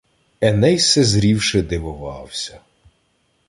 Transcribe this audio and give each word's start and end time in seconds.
Еней, 0.41 0.79
се 0.79 1.03
зрівши, 1.03 1.61
дивовався 1.61 2.59